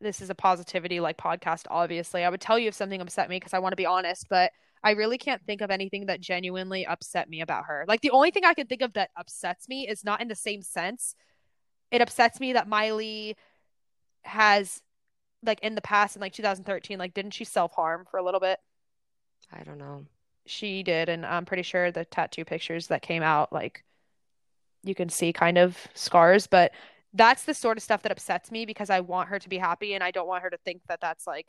[0.00, 1.66] this is a positivity like podcast.
[1.70, 4.28] Obviously, I would tell you if something upset me because I want to be honest,
[4.28, 7.84] but I really can't think of anything that genuinely upset me about her.
[7.86, 10.34] Like the only thing I can think of that upsets me is not in the
[10.34, 11.14] same sense.
[11.90, 13.36] It upsets me that Miley
[14.22, 14.82] has
[15.42, 18.58] like in the past in like 2013 like didn't she self-harm for a little bit
[19.52, 20.04] I don't know.
[20.46, 23.84] she did and i'm pretty sure the tattoo pictures that came out like
[24.82, 26.72] you can see kind of scars but
[27.12, 29.94] that's the sort of stuff that upsets me because i want her to be happy
[29.94, 31.46] and i don't want her to think that that's like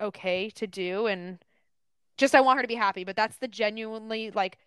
[0.00, 1.38] okay to do and
[2.16, 4.58] just i want her to be happy but that's the genuinely like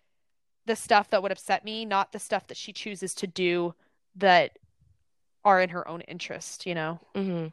[0.66, 3.74] the stuff that would upset me not the stuff that she chooses to do
[4.14, 4.58] that
[5.44, 7.46] are in her own interest you know hmm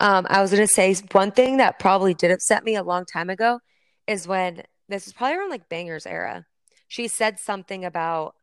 [0.00, 3.30] Um, I was gonna say one thing that probably did upset me a long time
[3.30, 3.60] ago
[4.06, 6.46] is when this is probably around like Bangerz era.
[6.88, 8.34] She said something about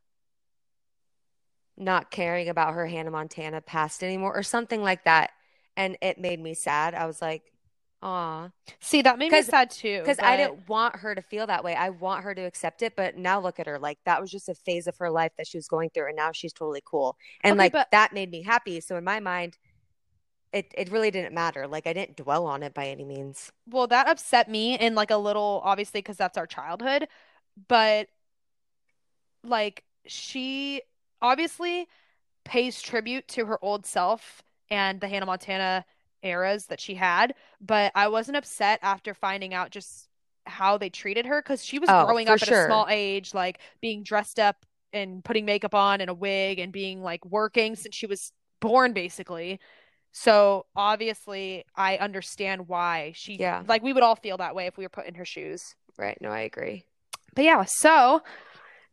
[1.78, 5.32] not caring about her Hannah Montana past anymore or something like that,
[5.76, 6.96] and it made me sad.
[6.96, 7.52] I was like,
[8.02, 11.64] "Aw," see that made me sad too because I didn't want her to feel that
[11.64, 11.76] way.
[11.76, 13.78] I want her to accept it, but now look at her.
[13.80, 16.16] Like that was just a phase of her life that she was going through, and
[16.16, 17.18] now she's totally cool.
[17.42, 18.80] And Okay, like but- that made me happy.
[18.82, 19.58] So in my mind,
[20.54, 21.68] it it really didn't matter.
[21.68, 23.52] Like I didn't dwell on it by any means.
[23.70, 27.08] Well, that upset me in like a little, obviously, because that's our childhood.
[27.68, 28.08] But
[29.44, 30.82] like, she
[31.22, 31.88] obviously
[32.46, 35.86] pays tribute to her old self and the Hannah Montana
[36.24, 37.36] eras that she had.
[37.62, 40.10] But I wasn't upset after finding out just
[40.46, 43.60] how they treated her because she was Oh, growing up at a small age, like
[43.82, 47.96] being dressed up and putting makeup on and a wig and being like working since
[47.96, 49.60] she was born, basically.
[50.12, 53.64] So obviously, I understand why she, Yeah.
[53.68, 55.76] like, we would all feel that way if we were put in her shoes.
[55.98, 56.20] Right?
[56.22, 56.86] No, I agree.
[57.36, 58.22] But yeah, so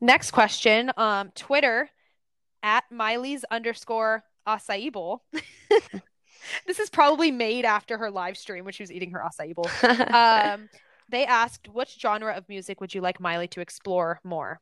[0.00, 0.92] next question.
[0.96, 1.90] Um, Twitter
[2.64, 5.22] at Miley's underscore acai bowl.
[6.66, 9.70] this is probably made after her live stream when she was eating her acai bowl.
[10.14, 10.68] Um,
[11.10, 14.58] they asked, which genre of music would you like Miley to explore more?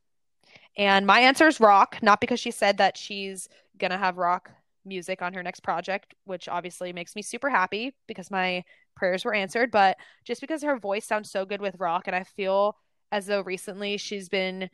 [0.76, 4.50] And my answer is rock, not because she said that she's gonna have rock
[4.84, 8.64] music on her next project, which obviously makes me super happy because my
[8.96, 12.24] prayers were answered, but just because her voice sounds so good with rock, and I
[12.24, 12.76] feel
[13.12, 14.68] as though recently she's been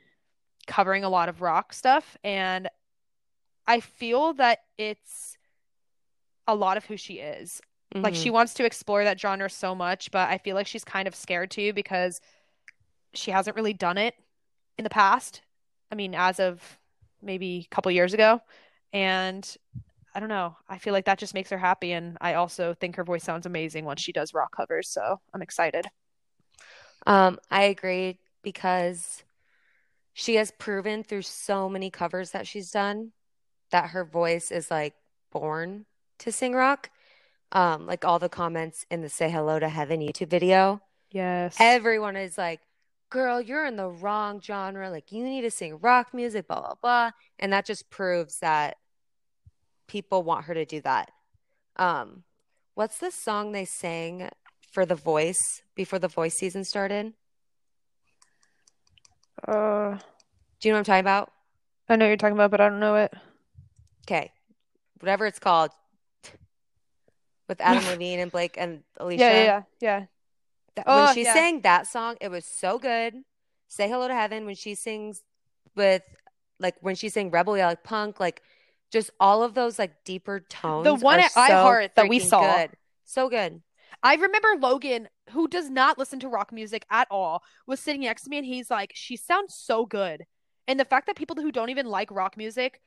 [0.66, 2.68] covering a lot of rock stuff, and
[3.68, 5.36] I feel that it's
[6.48, 7.60] a lot of who she is.
[8.02, 8.22] Like Mhm.
[8.22, 11.14] she wants to explore that genre so much, but I feel like she's kind of
[11.14, 12.20] scared to because
[13.14, 14.14] she hasn't really done it
[14.78, 15.42] in the past.
[15.92, 16.78] I mean, as of
[17.22, 18.40] maybe a couple years ago.
[18.92, 19.56] And
[20.14, 20.56] I don't know.
[20.68, 21.92] I feel like that just makes her happy.
[21.92, 24.88] And I also think her voice sounds amazing once she does rock covers.
[24.90, 25.86] So I'm excited.
[27.06, 29.24] Um, I agree because
[30.14, 33.12] she has proven through so many covers that she's done
[33.70, 34.94] that her voice is like
[35.30, 35.86] born
[36.18, 36.90] to sing rock.
[37.50, 41.56] Um, like all the comments in the Say Hello to Heaven YouTube video, Yes.
[41.58, 42.60] everyone is like,
[43.08, 44.90] girl, you're in the wrong genre.
[44.90, 47.10] Like, you need to sing rock music, blah, blah, blah.
[47.38, 48.76] And that just proves that
[49.86, 51.10] people want her to do that.
[51.76, 52.24] Um,
[52.74, 54.28] what's the song they sang
[54.70, 57.14] for The Voice before The Voice season started?
[59.46, 59.96] Uh,
[60.60, 61.32] Do you know what I'm talking about?
[61.88, 63.14] I know what you're talking about, but I don't know it.
[64.08, 64.32] Okay.
[65.00, 65.70] Whatever it's called.
[67.46, 69.20] With Adam Levine and Blake and Alicia.
[69.20, 69.98] Yeah, yeah, yeah, yeah.
[70.76, 71.34] Th- Oh, when she yeah.
[71.34, 73.14] sang that song, it was so good.
[73.68, 75.22] Say Hello to Heaven when she sings
[75.76, 76.02] with
[76.58, 78.42] like when she sang Rebel Yell Punk, like
[78.90, 80.84] just all of those like deeper tones.
[80.84, 82.40] The one at so iHeart that we saw.
[82.56, 82.70] good.
[83.04, 83.60] So good.
[84.02, 88.22] I remember Logan, who does not listen to rock music at all, was sitting next
[88.22, 90.24] to me and he's like, She sounds so good.
[90.66, 92.80] And the fact that people who don't even like rock music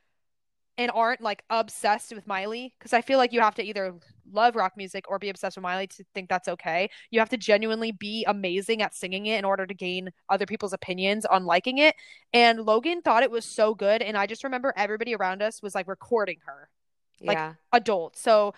[0.81, 3.93] and aren't like obsessed with Miley, because I feel like you have to either
[4.31, 6.89] love rock music or be obsessed with Miley to think that's okay.
[7.09, 10.73] You have to genuinely be amazing at singing it in order to gain other people's
[10.73, 11.95] opinions on liking it.
[12.33, 14.01] And Logan thought it was so good.
[14.01, 16.69] And I just remember everybody around us was like recording her.
[17.21, 17.53] Like, Yeah.
[17.71, 18.17] adult.
[18.17, 18.53] So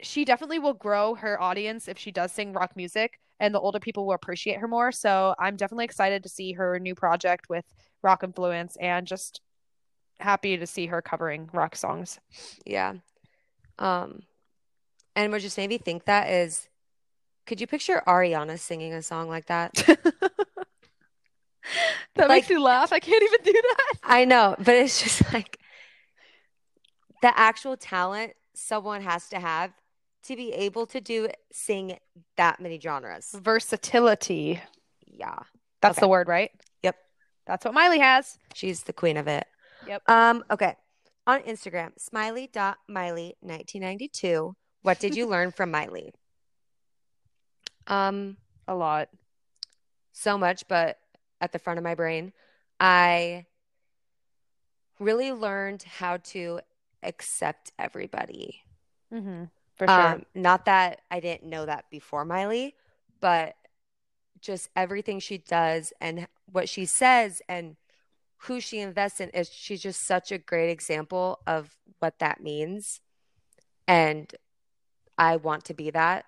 [0.00, 3.78] she definitely will grow her audience if she does sing rock music and the older
[3.78, 4.90] people will appreciate her more.
[4.90, 7.64] So I'm definitely excited to see her new project with
[8.02, 9.40] rock influence and just
[10.22, 12.18] happy to see her covering rock songs.
[12.64, 12.94] Yeah.
[13.78, 14.22] Um,
[15.16, 16.68] and what just made me think that is,
[17.46, 19.72] could you picture Ariana singing a song like that?
[22.14, 22.92] that Like- makes me laugh.
[22.92, 23.94] I can't even do that.
[24.02, 25.58] I know, but it's just like
[27.22, 29.72] the actual talent someone has to have
[30.24, 31.98] to be able to do sing
[32.36, 33.34] that many genres.
[33.42, 34.60] Versatility.
[35.06, 35.38] Yeah.
[35.80, 36.04] That's Okay.
[36.04, 36.50] the word, right?
[36.82, 36.96] Yep.
[37.46, 38.38] That's what Miley has.
[38.54, 39.44] She's the queen of it.
[39.86, 40.02] Yep.
[40.08, 40.76] Um, okay.
[41.26, 44.54] On Instagram, smiley.miley1992.
[44.82, 46.12] What did you learn from Miley?
[47.86, 48.36] Um,
[48.68, 49.08] A lot.
[50.12, 50.98] so much, but
[51.40, 52.32] at the front of my brain,
[52.78, 53.46] I
[54.98, 56.60] really learned how to
[57.02, 58.62] accept everybody.
[59.12, 59.44] Mm-hmm.
[59.74, 60.00] For sure.
[60.14, 62.74] Um, not that I didn't know that before Miley,
[63.20, 63.56] but
[64.40, 67.76] just everything she does and what she says and
[68.44, 73.00] who she invests in is she's just such a great example of what that means.
[73.86, 74.32] And
[75.16, 76.24] I want to be that.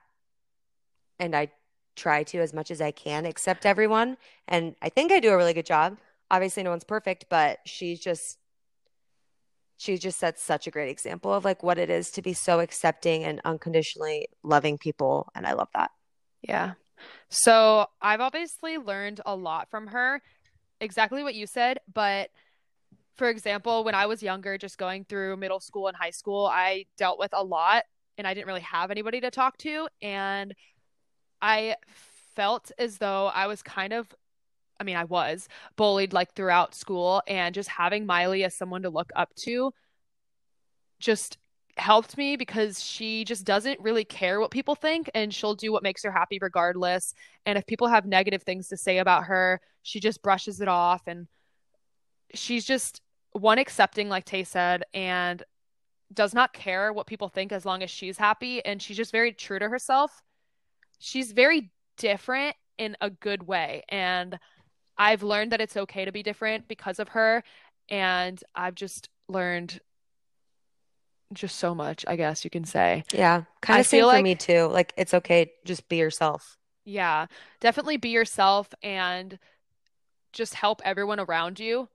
[1.18, 1.50] And I
[1.96, 4.16] try to as much as I can accept everyone.
[4.46, 5.98] And I think I do a really good job.
[6.30, 8.38] Obviously, no one's perfect, but she's just
[9.76, 12.60] she just sets such a great example of like what it is to be so
[12.60, 15.28] accepting and unconditionally loving people.
[15.34, 15.90] And I love that.
[16.42, 16.74] Yeah.
[17.28, 20.22] So I've obviously learned a lot from her,
[20.80, 21.78] exactly what you said.
[21.92, 22.30] But
[23.16, 26.86] for example, when I was younger, just going through middle school and high school, I
[26.96, 27.84] dealt with a lot
[28.18, 29.88] and I didn't really have anybody to talk to.
[30.02, 30.54] And
[31.40, 31.76] I
[32.34, 34.12] felt as though I was kind of,
[34.80, 37.22] I mean, I was bullied like throughout school.
[37.26, 39.72] And just having Miley as someone to look up to
[40.98, 41.38] just
[41.76, 45.82] helped me because she just doesn't really care what people think and she'll do what
[45.82, 47.14] makes her happy regardless.
[47.46, 51.02] And if people have negative things to say about her, she just brushes it off
[51.06, 51.28] and
[52.32, 53.00] she's just
[53.32, 55.42] one accepting like Tay said and
[56.12, 59.32] does not care what people think as long as she's happy and she's just very
[59.32, 60.22] true to herself.
[60.98, 64.38] She's very different in a good way and
[64.96, 67.44] I've learned that it's okay to be different because of her
[67.88, 69.80] and I've just learned
[71.32, 73.04] just so much, I guess you can say.
[73.12, 73.42] Yeah.
[73.60, 74.66] Kind of same feel for like- me too.
[74.66, 75.52] Like it's okay.
[75.64, 76.56] Just be yourself.
[76.86, 77.26] Yeah,
[77.60, 79.38] definitely be yourself and
[80.34, 81.88] just help everyone around you.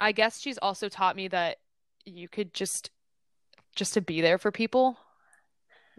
[0.00, 1.58] I guess she's also taught me that
[2.04, 2.90] you could just
[3.76, 4.98] just to be there for people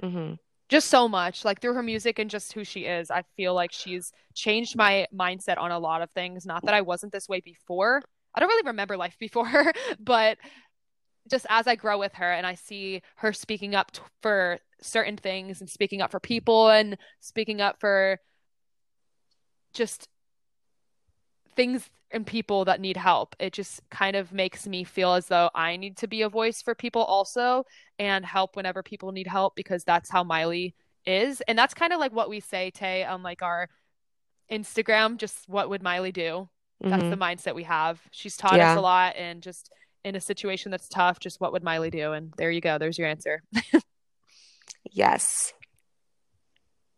[0.02, 0.34] Mm-hmm.
[0.70, 3.12] just so much like through her music and just who she is.
[3.12, 6.46] I feel like she's changed my mindset on a lot of things.
[6.46, 8.02] Not that I wasn't this way before.
[8.34, 10.38] I don't really remember life before, but
[11.30, 15.18] just as I grow with her and I see her speaking up t- for certain
[15.18, 18.20] things and speaking up for people and speaking up for
[19.74, 20.08] just
[21.56, 25.50] things and people that need help, it just kind of makes me feel as though
[25.56, 27.66] I need to be a voice for people also
[27.98, 31.42] and help whenever people need help because that's how Miley is.
[31.42, 33.68] And that's kind of like what we say, Tay, on like our
[34.52, 36.50] Instagram, just what would Miley do?
[36.82, 37.10] That's Mhm.
[37.10, 38.02] the mindset we have.
[38.12, 39.72] She's taught us a lot and just
[40.04, 42.12] in a situation that's tough, just what would Miley do?
[42.12, 42.78] And there you go.
[42.78, 43.42] There's your answer.
[44.92, 45.54] Yes.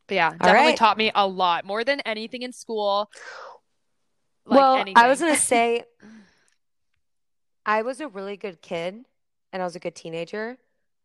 [0.08, 0.78] But yeah, definitely right.
[0.78, 3.10] taught me a lot more than anything in school.
[4.46, 5.84] Like well, I was gonna say
[7.66, 9.06] I was a really good kid
[9.52, 10.58] and I was a good teenager.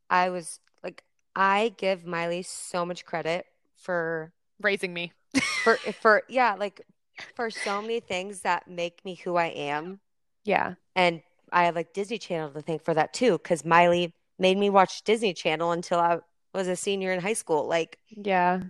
[0.08, 1.02] I was like
[1.34, 5.12] I give Miley so much credit for raising me.
[5.62, 6.82] for for yeah, like
[7.34, 10.00] for so many things that make me who I am.
[10.44, 10.74] Yeah.
[10.96, 11.22] And
[11.52, 15.02] I have like Disney Channel to thank for that too, because Miley made me watch
[15.02, 16.18] Disney Channel until I
[16.54, 17.66] was a senior in high school.
[17.66, 18.62] Like, Yeah.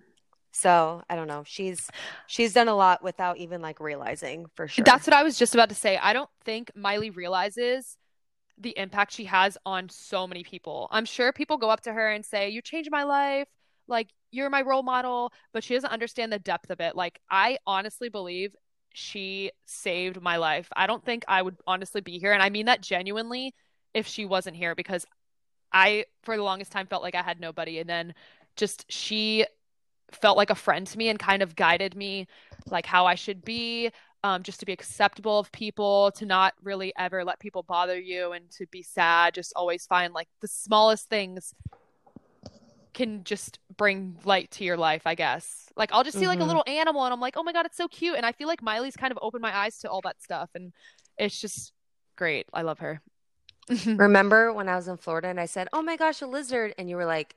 [0.52, 1.42] So I don't know.
[1.46, 1.88] She's
[2.26, 4.84] she's done a lot without even like realizing for sure.
[4.84, 5.96] That's what I was just about to say.
[5.96, 7.96] I don't think Miley realizes
[8.60, 10.86] the impact she has on so many people.
[10.90, 13.48] I'm sure people go up to her and say, You changed my life.
[13.88, 15.32] Like, you're my role model.
[15.52, 16.94] But she doesn't understand the depth of it.
[16.94, 18.54] Like, I honestly believe
[18.92, 20.68] she saved my life.
[20.76, 22.32] I don't think I would honestly be here.
[22.32, 23.54] And I mean that genuinely
[23.94, 25.06] if she wasn't here because
[25.72, 27.78] I, for the longest time, felt like I had nobody.
[27.78, 28.14] And then
[28.56, 29.46] just she
[30.14, 32.26] felt like a friend to me and kind of guided me
[32.70, 33.90] like how I should be
[34.22, 38.32] um, just to be acceptable of people, to not really ever let people bother you,
[38.32, 39.34] and to be sad.
[39.34, 41.54] Just always find like the smallest things
[42.92, 45.66] can just bring light to your life, I guess.
[45.76, 46.48] Like I'll just see like a Mhm.
[46.48, 48.16] little animal and I'm like, oh my God, it's so cute.
[48.16, 50.50] And I feel like Miley's kind of opened my eyes to all that stuff.
[50.54, 50.72] And
[51.16, 51.72] it's just
[52.16, 52.46] great.
[52.52, 53.00] I love her.
[53.96, 56.88] Remember when I was in Florida and I said, "Oh my gosh, a lizard," and
[56.90, 57.36] you were like,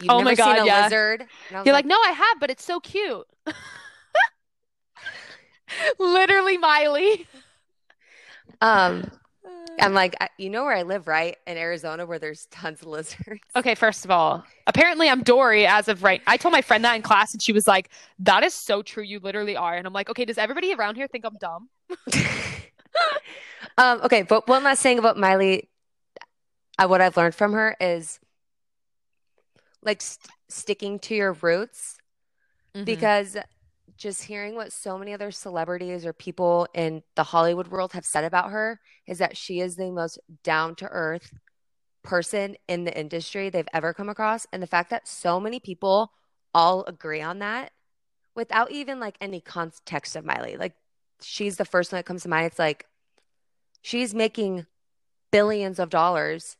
[0.00, 0.84] You've Oh my God, yeah.
[0.84, 1.20] lizard?
[1.48, 3.26] And I was You're like, no, I have, but it's so cute.
[5.98, 7.26] Literally, Miley.
[8.60, 9.10] um,
[9.80, 11.36] I'm like, I- you know where I live, right?
[11.46, 13.40] In Arizona, where there's tons of lizards.
[13.54, 16.20] Okay, first of all, apparently I'm Dory as of right.
[16.26, 19.02] I told my friend that in class, and she was like, "That is so true.
[19.02, 21.68] You literally are." And I'm like, "Okay, does everybody around here think I'm dumb?"
[23.78, 25.68] Um, okay, but one last thing about Miley,
[26.78, 28.18] uh, what I've learned from her is
[29.82, 31.96] like st sticking to your roots
[32.74, 32.84] Mm-hmm.
[32.84, 33.36] because
[33.96, 38.24] just hearing what so many other celebrities or people in the Hollywood world have said
[38.24, 41.32] about her is that she is the most down to earth
[42.02, 44.46] person in the industry they've ever come across.
[44.52, 46.12] And the fact that so many people
[46.54, 47.72] all agree on that
[48.34, 50.56] without even like any context of Miley.
[50.56, 50.74] Like
[51.20, 52.46] she's the first one that comes to mind.
[52.46, 52.86] It's like
[53.82, 54.66] she's making
[55.32, 56.56] billions of dollars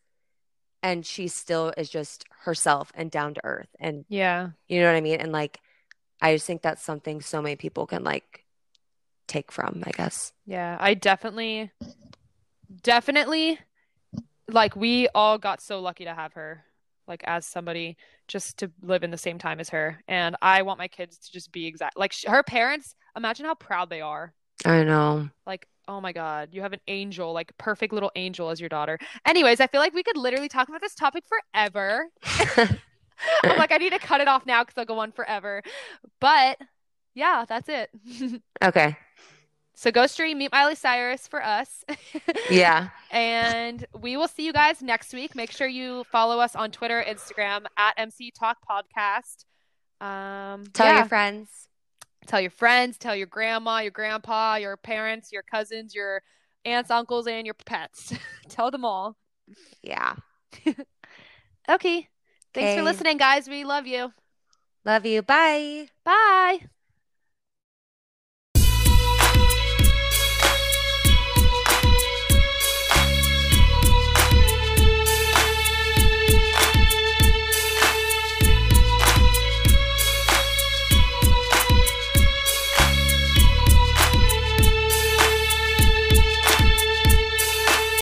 [0.83, 3.69] and she still is just herself and down to earth.
[3.79, 5.21] And yeah, you know what I mean?
[5.21, 5.61] And like,
[6.21, 8.45] I just think that's something so many people can like
[9.27, 10.33] take from, I guess.
[10.47, 10.77] yeah.
[10.81, 11.71] I definitely,
[12.83, 13.59] definitely,
[14.49, 16.65] like we all got so lucky to have her,
[17.07, 20.03] like as somebody just to live in the same time as her.
[20.09, 22.95] And I want my kids to just be exact like sh her parents.
[23.17, 24.33] Imagine how proud they are.
[24.65, 25.29] I know.
[25.47, 28.97] Like, oh my God, you have an angel, like perfect little angel as your daughter.
[29.27, 32.07] Anyways, I feel like we could literally talk about this topic forever.
[33.45, 35.63] I'm like, I need to cut it off now because I'll go on forever.
[36.21, 36.59] But
[37.15, 37.91] yeah, that's it.
[38.63, 38.97] Okay.
[39.75, 41.87] So go stream Meet Miley Cyrus for us.
[42.51, 42.91] Yeah.
[43.11, 45.35] And we will see you guys next week.
[45.35, 49.47] Make sure you follow us on Twitter, Instagram at MC Talk Podcast.
[50.07, 50.99] Um, Tell yeah.
[50.99, 51.70] your friends.
[52.27, 56.23] Tell your friends, tell your grandma, your grandpa, your parents, your cousins, your
[56.65, 58.13] aunts, uncles, and your pets.
[58.49, 59.17] tell them all.
[59.83, 60.15] Yeah.
[61.69, 62.09] Okay.
[62.53, 63.49] Thanks for listening, guys.
[63.49, 64.13] We love you.
[64.85, 65.23] Love you.
[65.23, 65.89] Bye.
[66.05, 66.63] Bye.